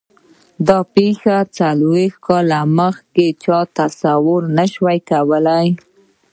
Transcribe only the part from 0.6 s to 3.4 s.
دا پېښې څلوېښت کاله مخکې